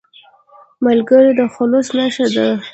[0.85, 2.47] ملګری د خلوص نښه ده